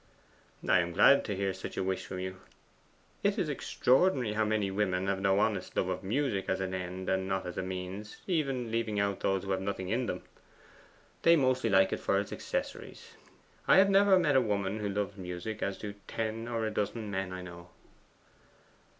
'I 0.67 0.79
am 0.79 0.91
glad 0.93 1.23
to 1.25 1.35
hear 1.35 1.53
such 1.53 1.77
a 1.77 1.83
wish 1.83 2.07
from 2.07 2.17
you. 2.19 2.41
It 3.21 3.37
is 3.37 3.49
extraordinary 3.49 4.33
how 4.33 4.43
many 4.43 4.71
women 4.71 5.05
have 5.05 5.21
no 5.21 5.37
honest 5.37 5.77
love 5.77 5.89
of 5.89 6.03
music 6.03 6.49
as 6.49 6.59
an 6.59 6.73
end 6.73 7.07
and 7.07 7.27
not 7.27 7.45
as 7.45 7.55
a 7.55 7.61
means, 7.61 8.17
even 8.25 8.71
leaving 8.71 8.99
out 8.99 9.19
those 9.19 9.43
who 9.43 9.51
have 9.51 9.61
nothing 9.61 9.89
in 9.89 10.07
them. 10.07 10.23
They 11.21 11.35
mostly 11.35 11.69
like 11.69 11.93
it 11.93 11.99
for 11.99 12.19
its 12.19 12.33
accessories. 12.33 13.13
I 13.67 13.77
have 13.77 13.91
never 13.91 14.17
met 14.17 14.35
a 14.35 14.41
woman 14.41 14.79
who 14.79 14.89
loves 14.89 15.17
music 15.17 15.61
as 15.61 15.77
do 15.77 15.93
ten 16.07 16.47
or 16.47 16.65
a 16.65 16.71
dozen 16.71 17.11
men 17.11 17.31
I 17.31 17.43
know. 17.43 17.69